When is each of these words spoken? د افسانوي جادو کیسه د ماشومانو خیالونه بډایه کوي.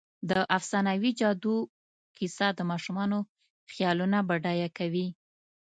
د 0.29 0.31
افسانوي 0.57 1.11
جادو 1.19 1.55
کیسه 2.17 2.47
د 2.53 2.59
ماشومانو 2.71 3.19
خیالونه 3.71 4.17
بډایه 4.29 4.69
کوي. 4.77 5.07